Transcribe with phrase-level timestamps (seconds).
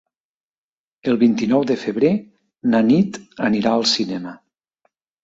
[1.11, 2.11] El vint-i-nou de febrer
[2.71, 4.35] na Nit anirà al cinema.